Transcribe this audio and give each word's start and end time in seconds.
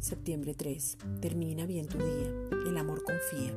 Septiembre 0.00 0.54
3. 0.54 0.96
Termina 1.20 1.66
bien 1.66 1.86
tu 1.86 1.98
día. 1.98 2.32
El 2.66 2.78
amor 2.78 3.04
confía. 3.04 3.54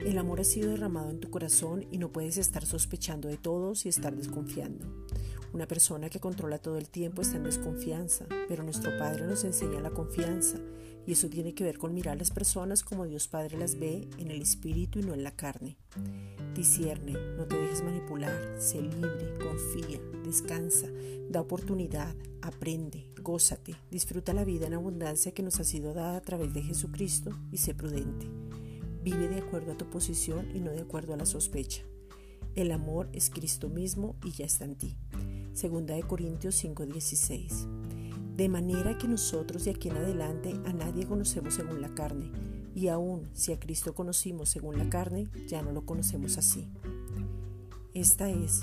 El 0.00 0.18
amor 0.18 0.40
ha 0.40 0.44
sido 0.44 0.70
derramado 0.70 1.10
en 1.10 1.18
tu 1.18 1.30
corazón 1.30 1.86
y 1.90 1.96
no 1.96 2.12
puedes 2.12 2.36
estar 2.36 2.66
sospechando 2.66 3.28
de 3.28 3.38
todos 3.38 3.86
y 3.86 3.88
estar 3.88 4.14
desconfiando. 4.14 5.06
Una 5.54 5.66
persona 5.66 6.10
que 6.10 6.20
controla 6.20 6.58
todo 6.58 6.76
el 6.76 6.90
tiempo 6.90 7.22
está 7.22 7.38
en 7.38 7.44
desconfianza, 7.44 8.26
pero 8.48 8.62
nuestro 8.64 8.98
Padre 8.98 9.26
nos 9.26 9.44
enseña 9.44 9.80
la 9.80 9.90
confianza 9.90 10.58
y 11.06 11.12
eso 11.12 11.28
tiene 11.28 11.54
que 11.54 11.64
ver 11.64 11.78
con 11.78 11.94
mirar 11.94 12.14
a 12.14 12.18
las 12.18 12.30
personas 12.30 12.82
como 12.82 13.06
Dios 13.06 13.28
Padre 13.28 13.56
las 13.56 13.78
ve 13.78 14.08
en 14.18 14.30
el 14.30 14.42
espíritu 14.42 14.98
y 14.98 15.02
no 15.02 15.14
en 15.14 15.24
la 15.24 15.36
carne. 15.36 15.78
Discierne, 16.54 17.12
no 17.36 17.46
te 17.46 17.56
dejes 17.56 17.82
manipular, 17.82 18.56
sé 18.58 18.82
libre, 18.82 19.34
confía, 19.38 19.91
descansa, 20.32 20.86
da 21.28 21.42
oportunidad, 21.42 22.16
aprende, 22.40 23.04
gózate, 23.20 23.76
disfruta 23.90 24.32
la 24.32 24.44
vida 24.44 24.66
en 24.66 24.72
abundancia 24.72 25.32
que 25.32 25.42
nos 25.42 25.60
ha 25.60 25.64
sido 25.64 25.92
dada 25.92 26.16
a 26.16 26.22
través 26.22 26.54
de 26.54 26.62
Jesucristo 26.62 27.38
y 27.50 27.58
sé 27.58 27.74
prudente. 27.74 28.30
Vive 29.02 29.28
de 29.28 29.40
acuerdo 29.40 29.72
a 29.72 29.76
tu 29.76 29.90
posición 29.90 30.48
y 30.54 30.60
no 30.60 30.70
de 30.70 30.80
acuerdo 30.80 31.12
a 31.12 31.18
la 31.18 31.26
sospecha. 31.26 31.82
El 32.54 32.72
amor 32.72 33.10
es 33.12 33.28
Cristo 33.28 33.68
mismo 33.68 34.16
y 34.24 34.30
ya 34.30 34.46
está 34.46 34.64
en 34.64 34.76
ti. 34.76 34.96
Segunda 35.52 35.94
de 35.94 36.02
Corintios 36.02 36.54
5:16. 36.54 37.66
De 38.34 38.48
manera 38.48 38.96
que 38.96 39.08
nosotros 39.08 39.66
de 39.66 39.72
aquí 39.72 39.90
en 39.90 39.98
adelante 39.98 40.54
a 40.64 40.72
nadie 40.72 41.06
conocemos 41.06 41.52
según 41.52 41.82
la 41.82 41.94
carne 41.94 42.32
y 42.74 42.88
aún 42.88 43.28
si 43.34 43.52
a 43.52 43.60
Cristo 43.60 43.94
conocimos 43.94 44.48
según 44.48 44.78
la 44.78 44.88
carne, 44.88 45.28
ya 45.46 45.60
no 45.60 45.72
lo 45.72 45.84
conocemos 45.84 46.38
así. 46.38 46.70
Esta 47.92 48.30
es 48.30 48.62